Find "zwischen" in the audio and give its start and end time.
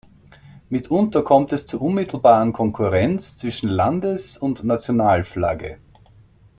3.37-3.69